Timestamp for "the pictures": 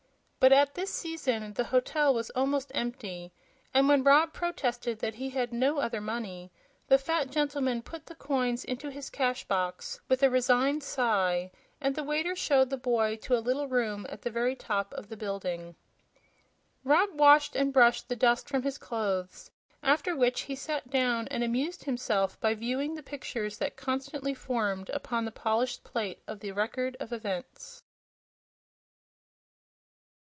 22.95-23.59